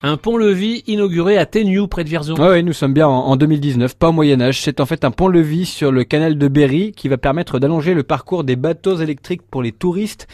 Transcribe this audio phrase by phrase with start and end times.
[0.00, 2.36] Un pont-levis inauguré à Téniou, près de Vierzon.
[2.38, 4.62] Oui, nous sommes bien en 2019, pas au Moyen-Âge.
[4.62, 8.04] C'est en fait un pont-levis sur le canal de Berry qui va permettre d'allonger le
[8.04, 10.28] parcours des bateaux électriques pour les touristes.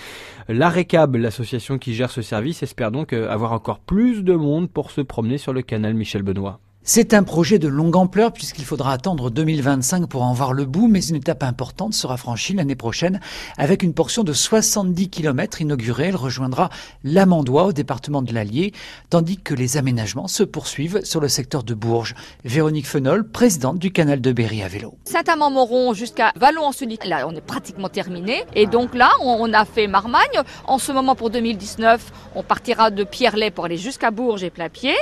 [0.48, 4.90] L'ARECAB, l'association qui gère ce service, espère donc euh, avoir encore plus de monde pour
[4.90, 6.60] se promener sur le canal Michel Benoît.
[6.86, 10.86] C'est un projet de longue ampleur puisqu'il faudra attendre 2025 pour en voir le bout,
[10.86, 13.20] mais une étape importante sera franchie l'année prochaine
[13.56, 16.08] avec une portion de 70 km inaugurée.
[16.08, 16.68] Elle rejoindra
[17.02, 18.74] l'Amandois au département de l'Allier,
[19.08, 22.14] tandis que les aménagements se poursuivent sur le secteur de Bourges.
[22.44, 24.98] Véronique Fenol, présidente du canal de Berry à vélo.
[25.04, 28.44] Saint-Amand-Moron jusqu'à Vallon-en-Sully, là on est pratiquement terminé.
[28.54, 30.42] Et donc là, on a fait Marmagne.
[30.66, 34.92] En ce moment pour 2019, on partira de Pierrelet pour aller jusqu'à Bourges et Plapied.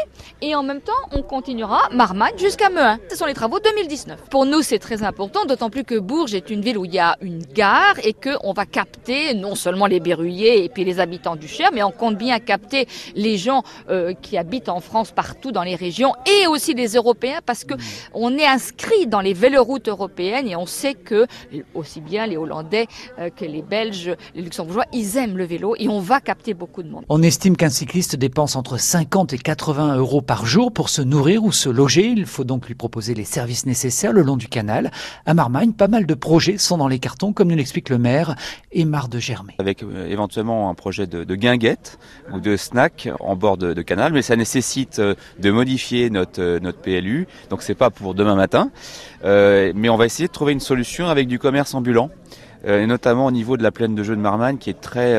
[0.43, 2.99] Et en même temps, on continuera Marmagne jusqu'à Meuin.
[3.11, 4.29] Ce sont les travaux 2019.
[4.31, 6.99] Pour nous, c'est très important, d'autant plus que Bourges est une ville où il y
[6.99, 11.37] a une gare et qu'on va capter non seulement les berruyers et puis les habitants
[11.37, 15.53] du Cher, mais on compte bien capter les gens euh, qui habitent en France partout
[15.53, 17.75] dans les régions et aussi les Européens parce que
[18.13, 21.27] on est inscrit dans les véloroutes européennes et on sait que
[21.75, 22.87] aussi bien les Hollandais
[23.19, 26.83] euh, que les Belges, les Luxembourgeois, ils aiment le vélo et on va capter beaucoup
[26.83, 27.05] de monde.
[27.09, 31.45] On estime qu'un cycliste dépense entre 50 et 80 euros par jour pour se nourrir
[31.45, 32.07] ou se loger.
[32.07, 34.91] Il faut donc lui proposer les services nécessaires le long du canal.
[35.27, 38.35] À Marmagne, pas mal de projets sont dans les cartons, comme nous l'explique le maire,
[38.73, 39.55] Aymar de Germay.
[39.59, 41.99] Avec euh, éventuellement un projet de, guinguette
[42.33, 46.73] ou de snack en bord de, canal, mais ça nécessite euh, de modifier notre, euh,
[46.83, 47.27] PLU.
[47.51, 48.71] Donc c'est pas pour demain matin,
[49.23, 52.11] mais on va essayer de trouver une solution avec du commerce ambulant
[52.65, 55.17] et notamment au niveau de la plaine de jeu de Marmagne qui est très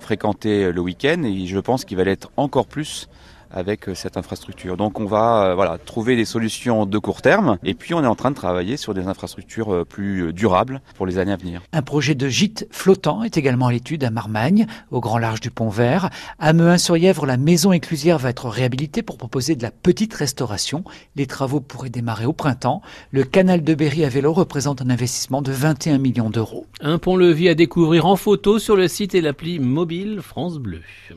[0.00, 3.08] fréquentée le week-end et je pense qu'il va l'être encore plus
[3.50, 4.76] avec euh, cette infrastructure.
[4.76, 8.06] Donc on va euh, voilà, trouver des solutions de court terme et puis on est
[8.06, 11.62] en train de travailler sur des infrastructures euh, plus durables pour les années à venir.
[11.72, 15.50] Un projet de gîte flottant est également à l'étude à Marmagne, au grand large du
[15.50, 16.10] Pont Vert.
[16.38, 20.84] À Mehun-sur-Yèvre, la maison éclusière va être réhabilitée pour proposer de la petite restauration.
[21.16, 22.82] Les travaux pourraient démarrer au printemps.
[23.10, 26.66] Le canal de Berry à vélo représente un investissement de 21 millions d'euros.
[26.80, 30.80] Un pont-levis à découvrir en photo sur le site et l'appli mobile France Bleu.